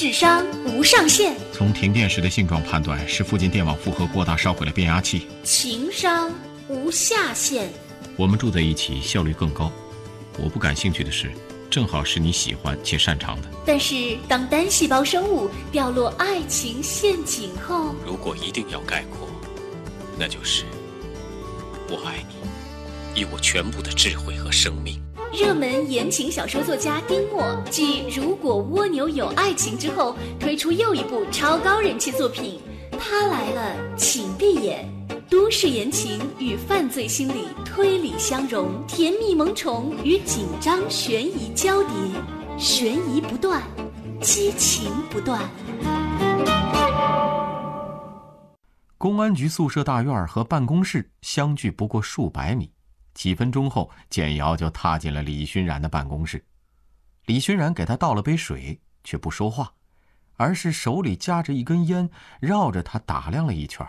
[0.00, 5.26] 智商无上限，从停电时的性状判断是附近电网负荷过大烧毁了变压器。
[5.44, 6.32] 情商
[6.68, 7.70] 无下限，
[8.16, 9.70] 我们住在一起效率更高。
[10.38, 11.30] 我不感兴趣的事，
[11.68, 13.48] 正好是你喜欢且擅长的。
[13.66, 19.28] 但是当单细胞生物掉落爱情陷阱后，如果一定要概括，
[20.18, 20.64] 那就是
[21.90, 24.98] 我爱你，以我全部的智慧和生命。
[25.32, 32.60] 热门言情小说作家丁墨继《如果蜗牛有爱情》之后，推出又一部超高人气作品
[32.98, 34.84] 《他来了，请闭眼》。
[35.30, 41.94] 都市言情与犯罪心理推理相融，甜蜜萌宠与紧张悬疑交叠，
[42.58, 43.62] 悬疑不断，
[44.20, 45.40] 激情不断。
[48.98, 52.72] 公安局宿舍大院和办公室相距不过数百米。
[53.14, 56.44] 几分钟后，简瑶就踏进了李熏然的办公室。
[57.26, 59.72] 李熏然给他倒了杯水，却不说话，
[60.36, 62.10] 而是手里夹着一根烟，
[62.40, 63.86] 绕着他打量了一圈。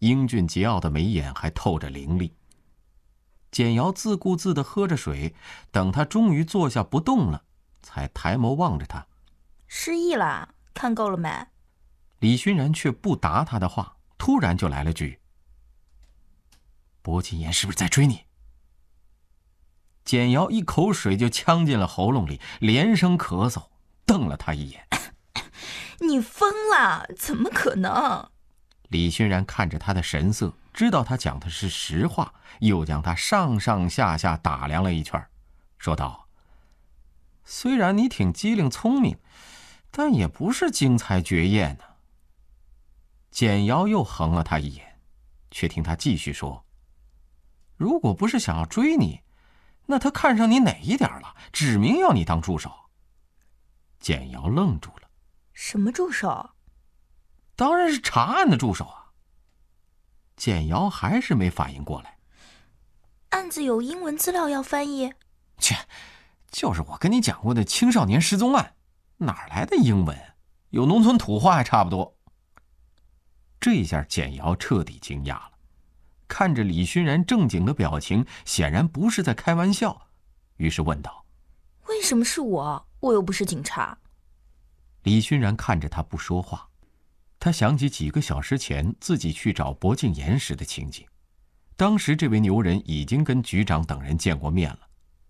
[0.00, 2.34] 英俊桀骜的眉眼还透着凌厉。
[3.50, 5.34] 简瑶自顾自的喝着水，
[5.70, 7.42] 等他终于坐下不动了，
[7.82, 9.06] 才抬眸望着他
[9.66, 11.46] ：“失忆了，看够了没？”
[12.20, 15.18] 李熏然却不答他的话，突然就来了句
[17.02, 18.24] ：“薄金言是不是在追你？”
[20.10, 23.66] 简瑶一口水就呛进了喉咙里，连声咳嗽，
[24.04, 24.84] 瞪了他一眼
[26.04, 27.08] ：“你疯了？
[27.16, 28.28] 怎么可能？”
[28.90, 35.24] 李熏然看着他的神色，知道他讲的是实话，又将他上上下下打量了一圈，
[35.78, 36.26] 说道
[37.46, 39.16] ：“虽然你挺机灵聪明，
[39.92, 41.84] 但也不是惊才绝艳呢。”
[43.30, 44.98] 简瑶又横了他一眼，
[45.52, 46.64] 却听他继续说
[47.78, 49.20] ：“如果不是想要追你。”
[49.90, 51.34] 那他看上你哪一点了？
[51.52, 52.70] 指明要你当助手。
[53.98, 55.10] 简瑶愣住了。
[55.52, 56.50] 什么助手？
[57.56, 59.10] 当然是查案的助手啊。
[60.36, 62.18] 简瑶还是没反应过来。
[63.30, 65.12] 案子有英文资料要翻译？
[65.58, 65.76] 切，
[66.52, 68.76] 就是我跟你讲过的青少年失踪案，
[69.16, 70.16] 哪来的英文？
[70.68, 72.16] 有农村土话还差不多。
[73.60, 75.50] 这下简瑶彻底惊讶了。
[76.30, 80.06] 看着李勋然正经的表情，显然不是在开玩笑，
[80.58, 81.26] 于是问道
[81.88, 82.86] ：“为什么是我？
[83.00, 83.98] 我又不是警察。”
[85.02, 86.68] 李勋然看着他不说话，
[87.40, 91.04] 他想起几个小时前自己去找薄敬言时的情景。
[91.76, 94.80] 当时这位牛人已经跟局长等人见过面了。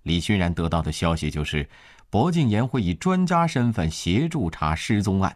[0.03, 1.67] 李勋然得到的消息就是，
[2.11, 5.35] 薄敬言会以专家身份协助查失踪案，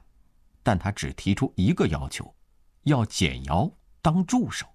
[0.62, 2.34] 但他只提出一个要求，
[2.82, 3.70] 要简瑶
[4.02, 4.66] 当助手。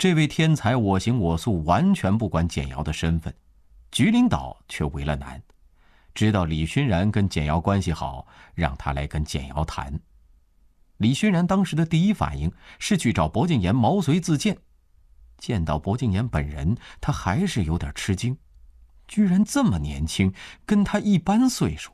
[0.00, 3.34] 这位天才我行我素，完全不管简瑶的身份，
[3.92, 5.42] 局领导却为了难，
[6.14, 10.00] 知道李勋然跟简瑶关系好，让他来跟简瑶谈。
[10.96, 14.56] 李勋然当时的第一反应是去找薄敬言毛遂自荐，
[15.36, 18.38] 见到薄敬言本人，他还是有点吃惊，
[19.06, 20.32] 居然这么年轻，
[20.64, 21.92] 跟他一般岁数。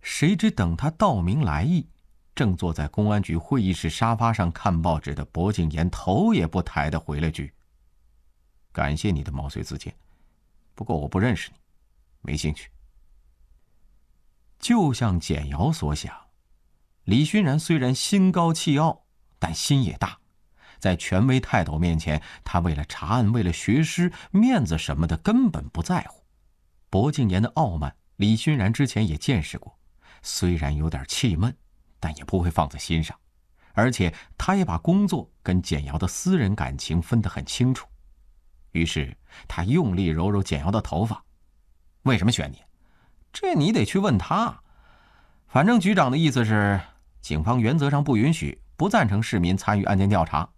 [0.00, 1.90] 谁知等他道明来意。
[2.36, 7.50] 正坐在公安局会议室沙发上看报纸的薄敬言头也不抬的回了句
[8.72, 9.96] ：“感谢你的毛遂自荐，
[10.74, 11.58] 不过我不认识你，
[12.20, 12.70] 没兴趣。”
[14.60, 16.14] 就像简瑶所想，
[17.04, 19.06] 李勋然虽然心高气傲，
[19.38, 20.18] 但心也大，
[20.78, 26.22] 在权威泰斗面前，他为了查案、为了学师，面子什么的根本不在乎。
[26.90, 29.78] 薄敬言的傲慢，李勋然之前也见识过，
[30.22, 31.56] 虽然有点气闷。
[32.06, 33.18] 但也不会放在心上，
[33.72, 37.84] 而且他也把工作跟简瑶的私人感情分得很清楚。
[38.70, 39.12] 于是
[39.48, 41.20] 他用力揉揉简瑶的头发
[42.06, 42.62] ：“为什么选你？
[43.32, 44.56] 这你得去问他。
[45.48, 46.80] 反正局长的意思是，
[47.20, 50.48] 警方原则上不允许、不赞成市民参与案件调查。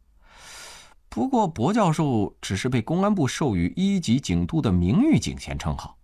[1.08, 5.96] 不过薄教授只是被公安部授予一级警督的名誉警衔称号，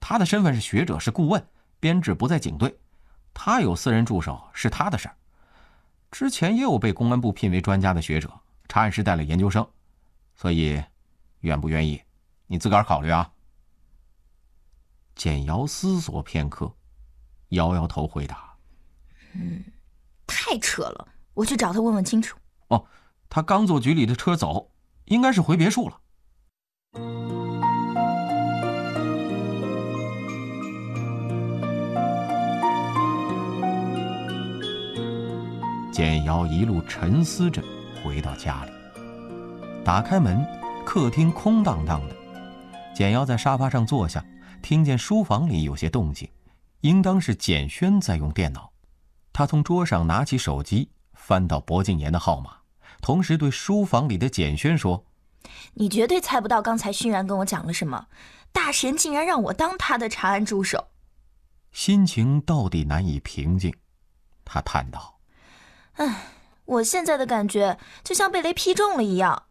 [0.00, 1.46] 他的身份是学者，是顾问，
[1.78, 2.74] 编制不在警队。”
[3.38, 5.14] 他有私人助手是他的事儿，
[6.10, 8.32] 之前也有被公安部聘为专家的学者，
[8.66, 9.68] 查案时带了研究生，
[10.34, 10.82] 所以，
[11.40, 12.02] 愿不愿意，
[12.46, 13.30] 你自个儿考虑啊。
[15.14, 16.74] 简瑶思索片刻，
[17.50, 18.56] 摇摇头回答
[19.36, 19.62] ：“嗯，
[20.26, 22.86] 太扯了，我去找他问问清楚。”哦，
[23.28, 24.70] 他刚坐局里的车走，
[25.04, 26.00] 应该是回别墅了。
[35.96, 37.64] 简瑶一路沉思着
[38.04, 38.70] 回到家里，
[39.82, 40.46] 打开门，
[40.84, 42.14] 客厅空荡荡的。
[42.94, 44.22] 简瑶在沙发上坐下，
[44.60, 46.28] 听见书房里有些动静，
[46.82, 48.70] 应当是简轩在用电脑。
[49.32, 52.58] 他从桌上拿起手机，翻到薄敬言的号码，
[53.00, 55.02] 同时对书房里的简轩说
[55.72, 58.08] ：“你绝对猜不到刚才熏然跟我讲了什么，
[58.52, 60.88] 大神竟然让我当他的查案助手。”
[61.72, 63.74] 心情到底难以平静，
[64.44, 65.14] 他叹道
[65.96, 66.32] ：“唉，
[66.64, 69.44] 我现在的感觉就像被雷劈中了一样。”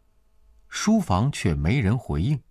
[0.68, 2.42] 书房却没人回应，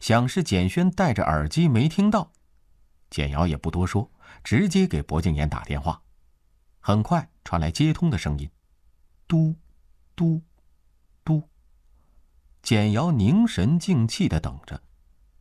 [0.00, 2.32] 想是简轩戴着耳机没听到。
[3.10, 4.10] 简瑶也不多说，
[4.42, 6.02] 直接给薄敬言打电话。
[6.80, 8.50] 很快传来接通的声音，
[9.26, 9.54] 嘟，
[10.16, 10.42] 嘟，
[11.24, 11.42] 嘟。
[12.62, 14.82] 简瑶凝神静气的等着，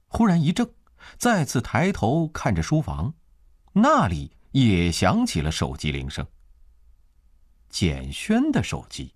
[0.07, 0.69] 忽然一怔，
[1.17, 3.13] 再次抬头看着书房，
[3.73, 6.25] 那里也响起了手机铃声。
[7.69, 9.13] 简轩的手机，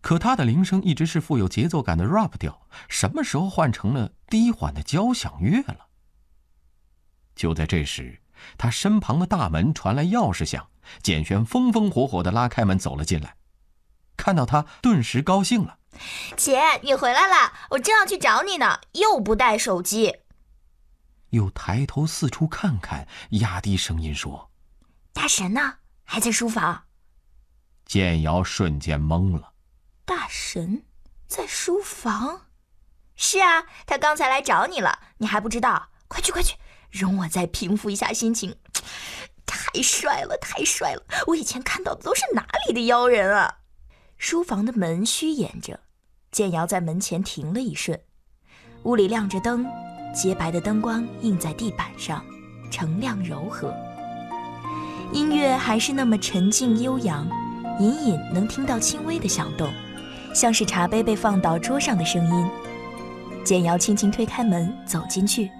[0.00, 5.86] 可他的铃声一直是富有节奏感的 rap 调，什么时候换成了低缓的交响乐了？
[7.34, 8.20] 就在这时。
[8.58, 10.68] 他身旁的大门传来钥匙响，
[11.02, 13.36] 简轩风风火火的拉开门走了进来，
[14.16, 15.78] 看到他顿时高兴了
[16.36, 20.18] ：“姐，你回来了，我正要去找你呢，又不带手机。”
[21.30, 24.50] 又抬头四处看看，压低声音说
[25.14, 25.76] ：“大神呢？
[26.02, 26.84] 还在书房？”
[27.84, 29.52] 简瑶瞬间懵了
[30.04, 30.84] ：“大神
[31.26, 32.46] 在书房？
[33.16, 35.90] 是啊，他刚才来找你了，你还不知道？
[36.08, 36.56] 快去，快去！”
[36.90, 38.56] 容我再平复一下心情，
[39.44, 41.02] 太帅了，太帅了！
[41.26, 43.58] 我以前看到的都是哪里的妖人啊？
[44.16, 45.80] 书房的门虚掩着，
[46.30, 48.00] 剑瑶在门前停了一瞬。
[48.84, 49.66] 屋里亮着灯，
[50.14, 52.24] 洁白的灯光映在地板上，
[52.70, 53.74] 澄亮柔和。
[55.12, 57.28] 音乐还是那么沉静悠扬，
[57.80, 59.68] 隐隐能听到轻微的响动，
[60.34, 62.50] 像是茶杯被放到桌上的声音。
[63.44, 65.50] 简瑶轻轻推开门，走进去。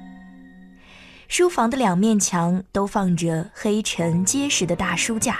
[1.28, 5.38] 书房的两面墙都放着黑沉结实的大书架，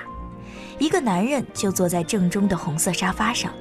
[0.79, 3.53] 一个男人就坐在正中的红色沙发上。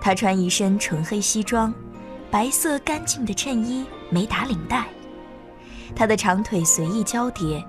[0.00, 1.72] 他穿一身纯黑西装，
[2.30, 4.86] 白色干净的衬衣没打领带，
[5.94, 7.64] 他的长腿随意交叠，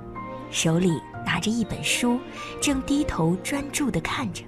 [0.52, 0.94] 手里
[1.26, 2.20] 拿着一本书，
[2.62, 4.44] 正低头专注地看着。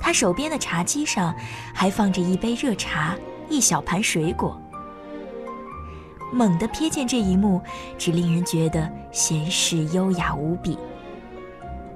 [0.00, 1.34] 他手边的茶几上
[1.74, 3.16] 还放着一杯热茶，
[3.48, 4.60] 一小盘水果。
[6.32, 7.60] 猛地瞥见这一幕，
[7.96, 10.78] 只令人觉得闲适优雅无比。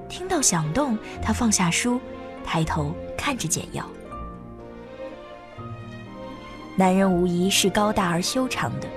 [0.09, 1.99] 听到响动，他放下书，
[2.43, 3.85] 抬头看着简瑶。
[6.75, 8.87] 男人无疑是高大而修长的，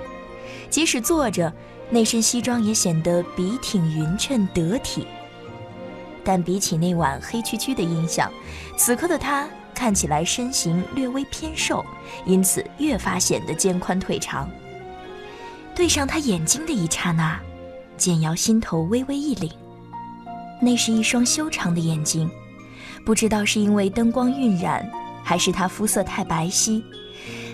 [0.69, 1.53] 即使坐着，
[1.89, 5.07] 那身西装也显得笔挺匀称得体。
[6.23, 8.29] 但比起那晚黑黢黢的印象，
[8.77, 11.85] 此刻的他看起来身形略微偏瘦，
[12.25, 14.49] 因此越发显得肩宽腿长。
[15.73, 17.39] 对上他眼睛的一刹那，
[17.95, 19.49] 简瑶心头微微一凛。
[20.59, 22.29] 那是一双修长的眼睛，
[23.05, 24.85] 不知道是因为灯光晕染，
[25.23, 26.83] 还是他肤色太白皙，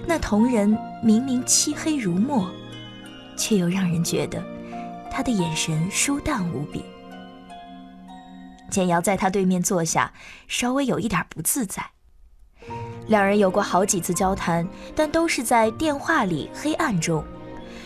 [0.08, 2.50] 那瞳仁明明漆黑如墨，
[3.38, 4.44] 却又让人觉得
[5.12, 6.84] 他的眼神疏淡无比。
[8.70, 10.12] 简瑶在他对面坐下，
[10.48, 11.86] 稍微有一点不自在。
[13.08, 17.24] 两人有过好几次交谈，但都是在电话里黑暗中。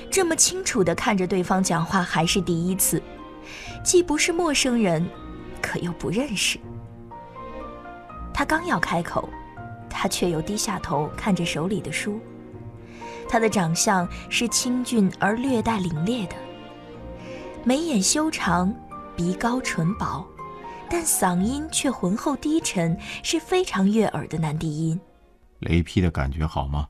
[0.09, 3.01] 这么清楚地看着对方讲话还是第一次，
[3.83, 5.05] 既不是陌生人，
[5.61, 6.57] 可又不认识。
[8.33, 9.27] 他刚要开口，
[9.89, 12.21] 他却又低下头看着手里的书。
[13.29, 16.35] 他的长相是清俊而略带凛冽的，
[17.63, 18.73] 眉眼修长，
[19.15, 20.25] 鼻高唇薄，
[20.89, 24.99] 但嗓音却浑厚低沉，是非常悦耳的男低音。
[25.59, 26.89] 雷劈的感觉好吗？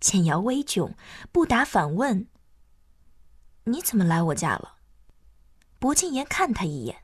[0.00, 0.92] 浅瑶微窘，
[1.32, 2.26] 不答反问
[3.64, 4.76] ：“你怎么来我家了？”
[5.78, 6.96] 薄敬言看他一眼：“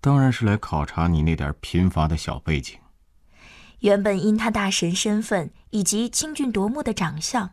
[0.00, 2.78] 当然是来考察你那点贫乏的小背景。”
[3.80, 7.50] 原本因他大神身份以及清俊夺目的长相，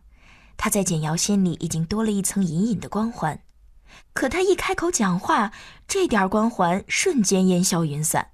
[0.55, 3.41] 他在简瑶心里已经多了一层隐隐的光环。
[4.13, 5.51] 可他一开口讲话，
[5.89, 8.29] 这点光环瞬间烟消云散。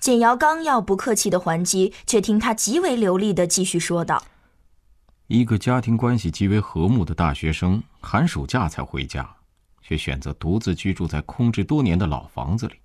[0.00, 4.24] 简瑶刚要不客气的还击，却听他极为流利的继续说道。
[5.26, 9.28] 一个家庭关系极为和睦的大学生，寒暑假才回家，
[9.82, 12.76] 却选择独自居住在空置多年的老房子里。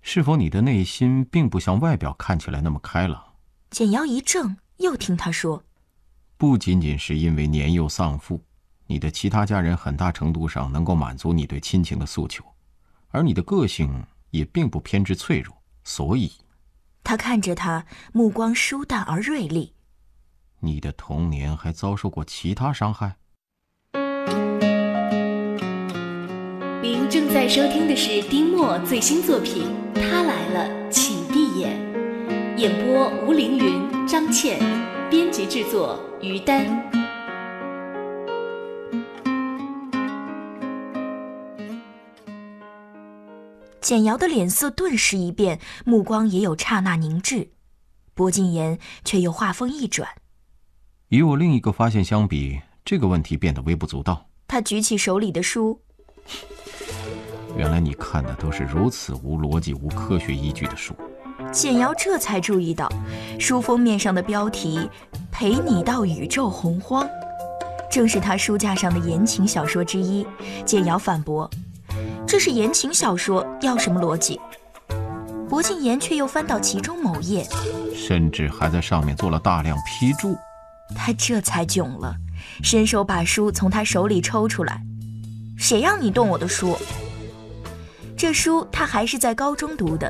[0.00, 3.20] 是否你的内心并不像外表看起来那么开朗？
[3.70, 5.62] 简瑶一怔，又听他说
[6.36, 8.40] ：“不仅仅是因为年幼丧父，
[8.86, 12.44] 你的其他家人很大程度上能够满足你对亲情的诉求，
[13.08, 16.32] 而你的个性也并不偏执脆弱，所以……”
[17.04, 19.74] 他看着他，目光疏淡而锐利。
[20.60, 23.16] 你的童年还遭受过其他伤害？
[26.80, 29.64] 您正在收听的是丁墨最新作品
[30.00, 31.76] 《他来了，请闭眼》，
[32.56, 33.81] 演播吴凌云、
[34.12, 34.58] 张倩，
[35.08, 36.66] 编辑制作于丹。
[43.80, 47.52] 简瑶的脸色顿时一变，目光也有刹那凝滞。
[48.12, 50.06] 薄敬言却又话锋一转
[51.08, 55.80] ：“与我另一个发现相比，这个问题变得微不足道。”他举起手里的书。
[57.56, 60.94] 原来你看的都是如此无逻辑、无科学依据的书。
[61.52, 62.90] 简瑶这才注意到，
[63.38, 64.88] 书封面上的标题
[65.30, 67.06] “陪你到宇宙洪荒”，
[67.92, 70.26] 正是他书架上的言情小说之一。
[70.64, 71.48] 简瑶反驳
[72.26, 74.40] ：“这是言情小说，要什么逻辑？”
[75.46, 77.46] 薄敬言却又翻到其中某页，
[77.94, 80.34] 甚至还在上面做了大量批注。
[80.96, 82.16] 他这才囧了，
[82.62, 84.80] 伸手把书从他手里抽出来。
[85.58, 86.78] 谁让你动我的书？
[88.22, 90.08] 这书他还是在高中读的，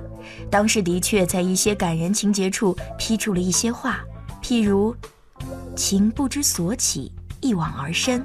[0.50, 4.00] 当时的确在一些感人情节处批注了一些话，
[4.42, 4.94] 譬如
[5.74, 8.22] “情不知所起，一往而深”，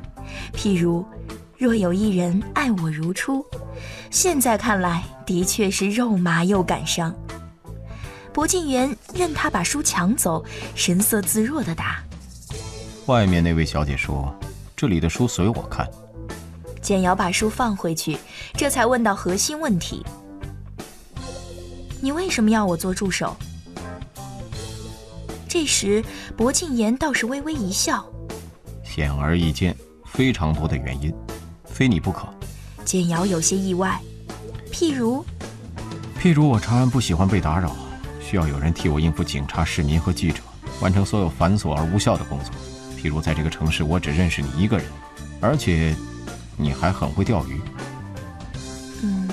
[0.53, 1.05] 譬如
[1.57, 3.41] “若有一人爱我如初”。
[4.11, 7.15] 现在看来，的确是肉麻又感伤。
[8.33, 10.43] 薄敬元任他把书抢走，
[10.75, 12.03] 神色自若地答
[13.07, 14.37] ：“外面那位小姐说，
[14.75, 15.89] 这里的书随我看。”
[16.81, 18.17] 简瑶把书放回去，
[18.53, 20.05] 这才问到核心问题
[22.01, 23.35] ：“你为什么要我做助手？”
[25.49, 26.03] 这时，
[26.35, 28.05] 薄敬言倒是微微一笑
[28.83, 31.13] ：“显而易见，非常多的原因，
[31.65, 32.27] 非你不可。”
[32.85, 33.99] 简瑶有些意外
[34.71, 35.25] ：“譬如，
[36.21, 37.75] 譬如我查案不喜欢被打扰，
[38.21, 40.41] 需要有人替我应付警察、市民和记者，
[40.79, 42.51] 完成所有繁琐而无效的工作。
[42.97, 44.85] 譬如，在这个城市，我只认识你一个人，
[45.41, 45.95] 而且……”
[46.57, 47.61] 你还很会钓鱼。
[49.03, 49.29] 嗯，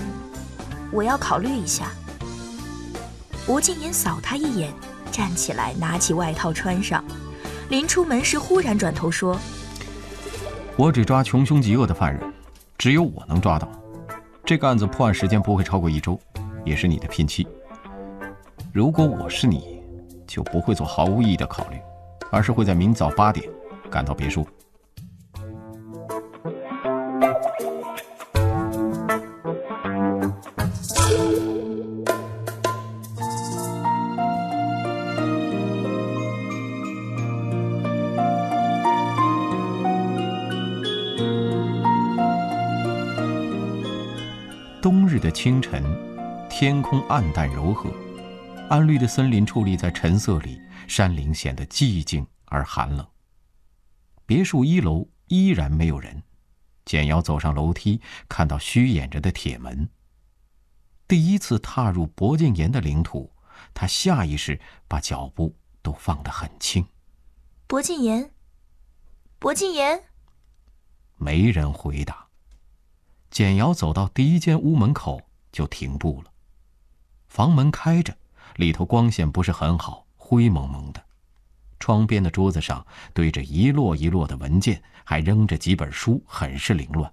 [0.93, 1.90] 我要考虑一下。
[3.49, 4.73] 吴敬言扫他一眼，
[5.11, 7.04] 站起来拿起外套穿上。
[7.71, 9.38] 临出门时，忽然转头说
[10.76, 12.23] ：“我只抓穷凶极恶的犯人，
[12.76, 13.69] 只有我能抓到。
[14.45, 16.21] 这个案子破案时间不会超过一周，
[16.64, 17.47] 也是你的聘期。
[18.73, 19.83] 如果我是你，
[20.26, 21.78] 就不会做毫无意义的考虑，
[22.31, 23.49] 而是会在明早八点
[23.90, 24.47] 赶到别墅。”
[46.85, 47.91] 空暗淡柔和，
[48.69, 53.09] 暗绿的森林矗立在晨色里，山林显得寂静而寒冷。
[54.26, 56.23] 别墅一楼依然没有人。
[56.85, 59.88] 简瑶走上楼梯，看到虚掩着的铁门。
[61.09, 63.33] 第一次踏入薄敬言的领土，
[63.73, 66.87] 他下意识把脚步都放得很轻。
[67.67, 68.31] 薄敬言，
[69.38, 70.03] 薄敬言，
[71.17, 72.26] 没人回答。
[73.31, 76.31] 简瑶走到第一间屋门口就停步了。
[77.35, 78.17] 房门开着，
[78.55, 81.05] 里头光线不是很好，灰蒙蒙的。
[81.81, 87.12] 窗边的桌子上堆着一摞一摞的文件，还扔着几本书，很是凌乱。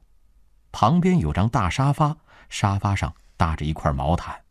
[0.71, 2.15] 旁边有张大沙发，
[2.49, 4.41] 沙发上搭着一块毛毯。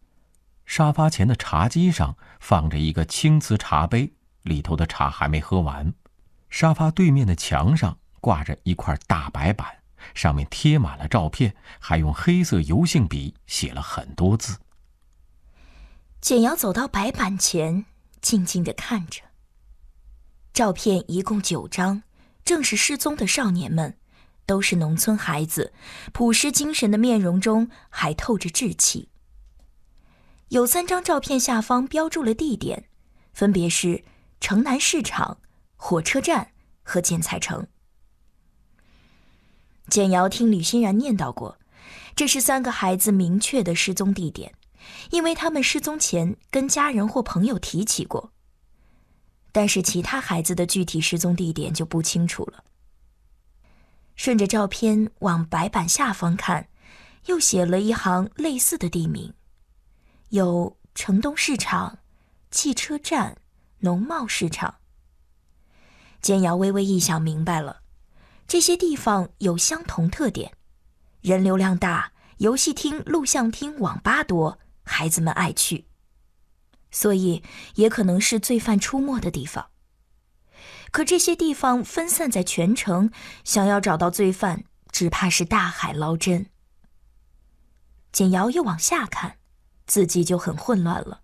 [0.67, 4.13] 沙发前的茶几上放着一个青瓷茶杯，
[4.43, 5.95] 里头的茶还没喝完。
[6.49, 9.69] 沙发对面的墙上挂着一块大白板。
[10.15, 14.59] 上面贴满了照片，还用黑色油性笔写了很多字。
[16.21, 17.87] 简瑶走到白板前，
[18.21, 19.23] 静静地看着。
[20.53, 22.03] 照片一共九张，
[22.45, 23.97] 正是失踪的少年们，
[24.45, 25.73] 都是农村孩子，
[26.13, 29.09] 朴实精神的面容中还透着稚气。
[30.49, 32.85] 有三张照片下方标注了地点，
[33.33, 34.05] 分别是
[34.41, 35.39] 城南市场、
[35.77, 37.67] 火车站和建材城。
[39.89, 41.59] 简瑶听吕欣然念叨过，
[42.15, 44.55] 这是三个孩子明确的失踪地点，
[45.11, 48.33] 因为他们失踪前跟家人或朋友提起过。
[49.53, 52.65] 但是其他孩子的具体失踪地点就不清楚了。
[54.15, 56.69] 顺着照片往白板下方看，
[57.27, 59.33] 又写了一行类似的地名，
[60.29, 61.99] 有城东市场、
[62.51, 63.37] 汽车站、
[63.79, 64.77] 农贸市场。
[66.21, 67.81] 简瑶微微一想，明白了。
[68.47, 70.53] 这些地方有相同特点，
[71.23, 74.59] 人流量大，游戏厅、录像厅、网吧多，
[74.91, 75.87] 孩子们爱去，
[76.91, 77.45] 所以
[77.77, 79.71] 也可能是罪犯出没的地方。
[80.91, 83.13] 可这些地方分散在全城，
[83.45, 86.47] 想要找到罪犯，只怕是大海捞针。
[88.11, 89.39] 简瑶又往下看，
[89.87, 91.23] 字迹就很混乱了，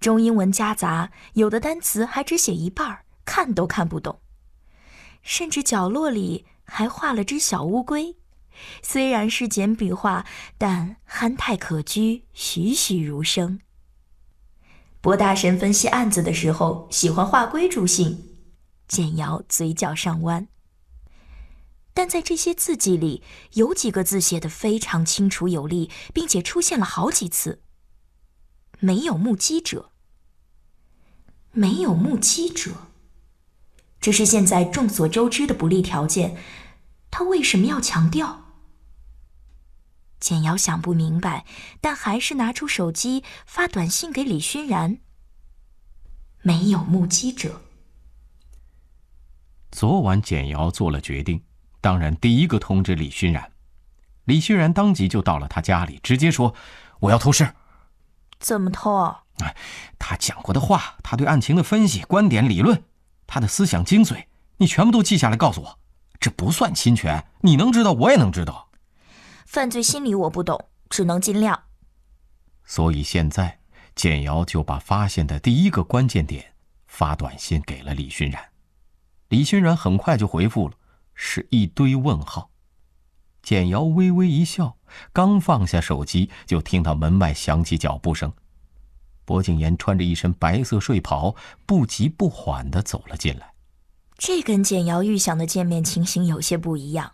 [0.00, 4.20] 中英文夹杂，有的单词还只写一半，看都看不懂。
[5.22, 8.16] 甚至角落里还画了只小乌龟，
[8.82, 10.24] 虽然是简笔画，
[10.58, 13.60] 但憨态可掬，栩栩如生。
[15.00, 18.36] 博大神分析案子的时候，喜欢画龟助兴，
[18.88, 20.48] 简瑶嘴角上弯。
[21.92, 27.60] 但在这些字迹里，有几个字写得非常清楚有力，并且出现了好几次。
[28.80, 29.90] 没有目击者，
[31.52, 32.72] 没有目击者，
[34.00, 36.36] 这是现在众所周知的不利条件，
[37.10, 38.43] 他为什么要强调？
[40.24, 41.44] 简瑶想不明白，
[41.82, 44.96] 但还是拿出手机发短信给李熏然。
[46.40, 47.60] 没有目击者。
[49.70, 51.42] 昨晚简瑶做了决定。
[51.82, 53.52] 当然，第一个通知李熏然，
[54.24, 56.54] 李熏然当即就到了他家里，直接说
[57.00, 57.54] ：“我要偷师。”
[58.40, 59.14] 怎么偷？
[59.40, 59.54] 哎，
[59.98, 62.82] 他讲过的话，他对案情的分析、观点、理论，
[63.26, 64.24] 他的思想精髓，
[64.56, 65.78] 你全部都记下来告诉我。
[66.18, 68.70] 这不算侵权，你能知道，我也能知道。
[69.54, 71.66] 犯罪心理我不懂，只能尽量。
[72.64, 73.60] 所以现在，
[73.94, 76.54] 简瑶就把发现的第一个关键点
[76.88, 78.42] 发短信给了李熏然，
[79.28, 80.74] 李熏然很快就回复了。
[81.14, 82.50] 是一堆问号。
[83.44, 84.76] 简瑶微微一笑，
[85.12, 88.32] 刚放下手机，就听到门外响起脚步声。
[89.24, 93.54] 薄景言穿着一身白色睡袍，不急不缓地走了进来。
[94.18, 97.12] 这跟简瑶预想的见面情形有些不一样。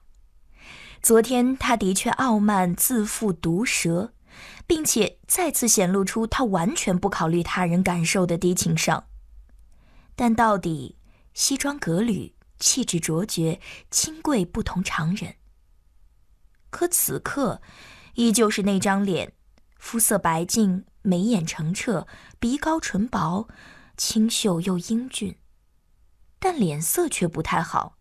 [1.03, 4.13] 昨天他的确傲慢自负、毒舌，
[4.67, 9.05] 并且再次显露出他完全不考虑他人感受的低情商。
[10.15, 10.97] 但到底
[11.35, 12.35] 西装革履。
[12.63, 13.59] 气质卓绝、
[13.91, 15.37] 清贵，不同常人。
[16.69, 17.63] 可此刻，
[18.17, 19.33] 依旧是那张脸，
[19.79, 22.07] 肤色白净，眉眼澄澈，
[22.39, 23.49] 鼻高唇薄，
[23.97, 25.39] 清秀又英俊，
[26.39, 27.97] 但脸色却不太好，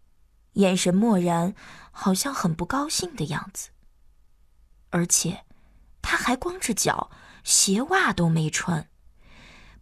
[0.56, 1.56] 眼神漠然，
[2.02, 3.72] 好像很不高兴的样子。
[4.90, 5.42] 而且，
[6.02, 7.12] 他还光着脚，
[7.44, 8.88] 鞋袜都没穿。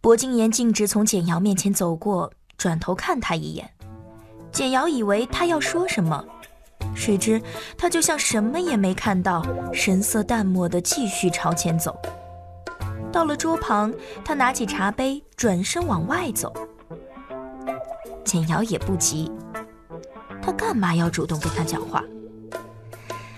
[0.00, 3.72] 薄金言径直从简瑶面前走过，转头看他一眼。
[4.50, 6.24] 简瑶以为他要说什么，
[6.92, 7.40] 谁知
[7.76, 11.96] 他就像什么也没看到，神色淡漠地继续朝前走。
[13.12, 16.52] 到了桌旁，他拿起茶杯，转身往外走。
[18.24, 19.30] 简瑶也不急，
[20.48, 22.02] 他干嘛要主动跟他讲话？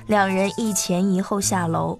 [0.07, 1.99] 两人一前一后下楼，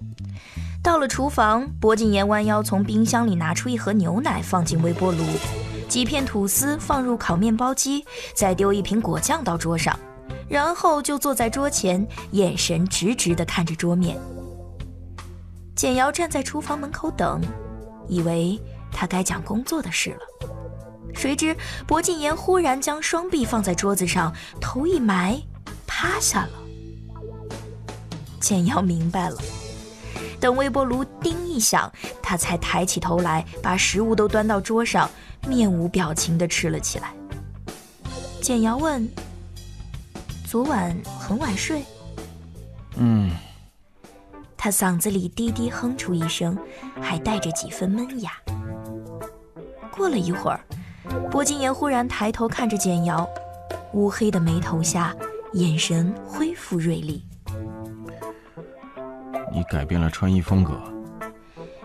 [0.81, 5.21] 到了厨房，薄景言弯腰从冰箱里拿出一盒牛奶，放进微波炉。
[5.89, 9.99] 几片吐司放入烤面包机，再丢一瓶果酱到桌上，
[10.47, 14.17] 然后就坐在桌前，眼神直直地看着桌面。
[15.75, 17.41] 简瑶站在厨房门口等，
[18.07, 18.57] 以为
[18.93, 20.47] 他该讲工作的事了，
[21.13, 25.41] 谁知薄敬言忽然将双臂放在桌子上，头一埋，
[25.85, 26.51] 趴下了。
[28.39, 29.37] 简瑶明白了，
[30.39, 35.09] 等微波炉叮一响，他才抬起头来，把食物都端到桌上。
[35.47, 37.13] 面无表情地吃了起来。
[38.43, 39.09] 简瑶问
[40.45, 41.83] ：“昨晚很晚睡
[42.97, 43.31] ？”“嗯。”
[44.55, 46.55] 他嗓子里低低哼出一声，
[47.01, 48.33] 还带着几分闷哑。
[49.89, 50.60] 过了一会儿，
[51.29, 53.27] 薄金言忽然抬头看着简瑶，
[53.93, 55.15] 乌黑的眉头下，
[55.53, 57.23] 眼神恢复锐利。
[59.53, 60.79] “你改变了穿衣风格。”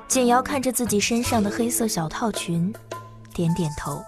[0.09, 2.73] 简瑶看着自己身上的黑色小套裙。
[3.35, 4.03] 点点头，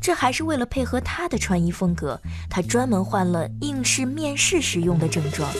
[0.00, 5.50] 这还是为了配合她的穿衣风格，她专门换了应试面试时用的正装。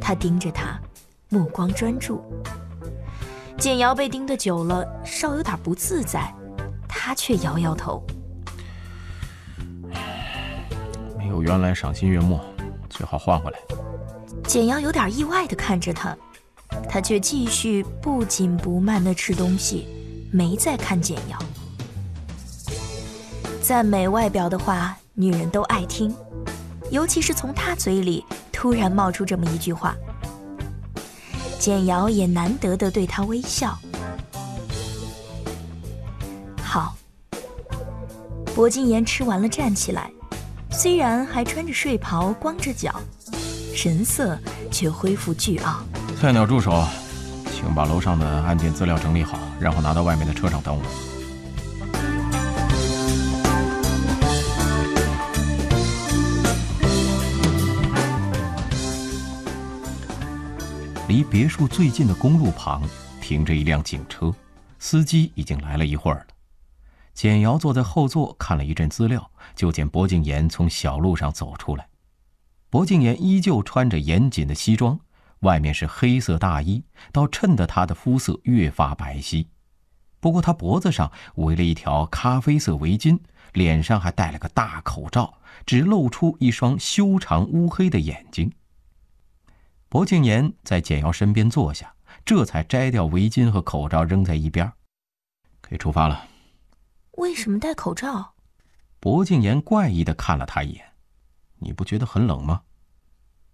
[0.00, 0.80] 他盯着他，
[1.28, 2.20] 目光专注。
[3.58, 6.34] 简瑶被盯得久了，稍有点不自在，
[7.06, 8.04] 他却摇摇头。
[11.16, 12.40] 没有原来赏心悦目，
[12.90, 13.58] 最好换回来。
[14.42, 16.16] 简瑶有点意外地看着他，
[16.88, 19.86] 他却继续不紧不慢地吃东西。
[20.32, 21.38] 没再看简瑶，
[23.62, 26.12] 赞美外表的话，女人都爱听，
[26.90, 29.94] 尤其是从他嘴里突然冒出这么一句话。
[31.60, 33.78] 简瑶也难得的对他微笑。
[38.56, 40.10] 薄金言吃完了站起来，
[40.70, 42.98] 虽然还穿着睡袍，光着脚，
[43.74, 44.38] 神色
[44.70, 45.82] 却恢复倨傲。
[46.18, 46.82] 菜鸟助手。
[47.52, 50.82] 请把楼上的案件资料整理好，然后拿到外面的车上等我。
[61.08, 62.82] 离别墅最近的公路旁
[63.20, 64.32] 停着一辆警车，
[64.78, 66.35] 司机已经来了一会儿了。
[67.16, 71.88] 简瑶坐在后座看了一阵资料，就见薄敬言从小路上走出来。
[72.68, 75.00] 薄敬言依旧穿着严谨的西装，
[75.40, 79.46] 外面是黑色大衣，倒衬得他的肤色越发白皙。
[80.20, 83.18] 不过他脖子上围了一条咖啡色围巾，
[83.54, 88.52] 脸上还戴了个大口罩，只露出一双修长乌黑的眼睛。
[89.88, 91.94] 薄敬言在简瑶身边坐下，
[92.26, 94.70] 这才摘掉围巾和口罩扔在一边，
[95.62, 96.28] 可以出发了。
[97.16, 98.34] 为什么戴口罩？
[99.00, 100.84] 薄敬言怪异的看了他一眼，
[101.58, 102.62] 你不觉得很冷吗？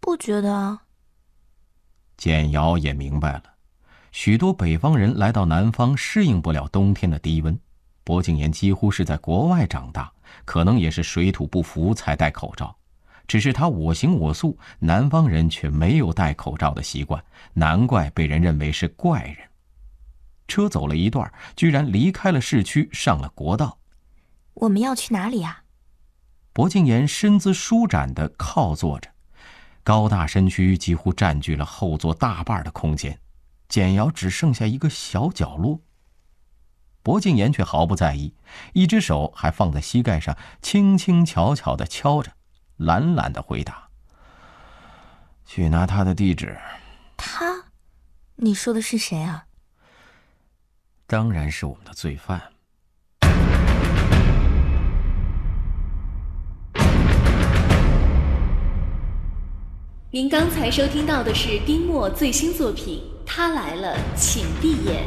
[0.01, 0.83] 不觉得啊。
[2.17, 3.45] 简瑶也明白了，
[4.11, 7.59] 许多北方人来到南方适应不了冬天的低温。
[8.05, 10.13] 薄敬言几乎是在国外长大，
[10.45, 12.77] 可能也是水土不服才戴口罩。
[13.29, 19.37] 只是他我行我素，南方人却没有戴口罩的习惯，难怪被人认为是怪人。
[20.53, 23.79] 车走了一段，居然离开了市区，上了国道。
[24.53, 25.65] 我们要去哪里啊？
[26.53, 29.09] 薄敬言身姿舒展的靠坐着，
[29.83, 33.19] 高大身躯几乎占据了后座大半的空间，
[33.67, 35.81] 简瑶只剩下一个小角落。
[37.03, 38.35] 薄敬言却毫不在意，
[38.75, 42.31] 一只手还放在膝盖上，轻轻巧巧的敲着。
[42.77, 43.89] 懒懒的回答
[45.47, 46.59] ：“去拿他的地址。”
[47.17, 47.71] 他，
[48.37, 49.47] 你说的是谁啊？
[51.13, 52.41] 当然是我们的罪犯。
[60.11, 65.05] 您刚才收听到的是丁墨最新作品《他来了，请闭眼》，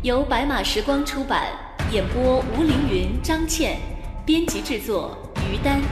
[0.00, 1.48] 由白马时光出版，
[1.92, 3.78] 演播吴凌云、张倩，
[4.24, 5.18] 编辑制作
[5.52, 5.82] 于丹。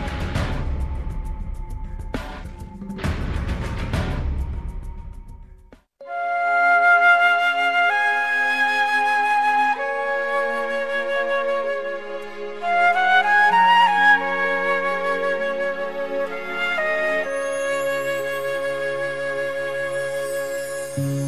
[20.97, 21.24] 许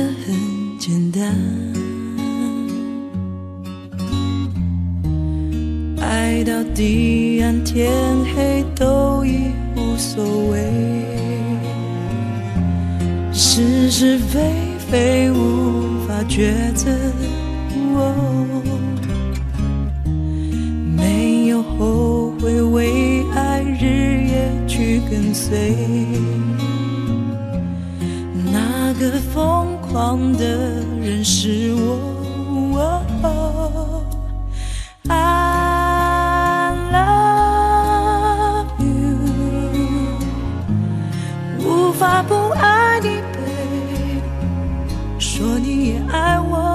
[0.00, 1.34] 很简单，
[6.00, 7.90] 爱到地暗天
[8.34, 9.96] 黑都已无。
[9.96, 10.58] 所谓
[13.32, 16.90] 是是非非无法抉择，
[20.96, 25.76] 没有后悔为爱日夜去跟随，
[28.50, 30.44] 那个风狂的
[31.00, 32.20] 人是我。
[35.08, 39.18] i love you
[41.58, 44.22] 无法不爱你 baby
[45.18, 46.69] 说你也爱我。